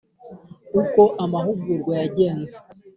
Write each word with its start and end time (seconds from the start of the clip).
uko 0.81 1.01
amahugurwa 1.23 1.93
yagenze” 2.01 2.55